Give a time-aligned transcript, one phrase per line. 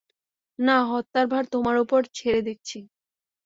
[0.59, 2.77] না, হত্যার ভার তোমার উপর ছেড়ে দিচ্ছি।